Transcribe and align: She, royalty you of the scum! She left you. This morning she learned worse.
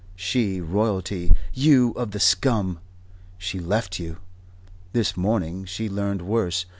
She, 0.15 0.59
royalty 0.61 1.31
you 1.53 1.91
of 1.91 2.09
the 2.09 2.19
scum! 2.19 2.79
She 3.37 3.59
left 3.59 3.99
you. 3.99 4.17
This 4.93 5.15
morning 5.15 5.63
she 5.65 5.89
learned 5.89 6.23
worse. 6.23 6.65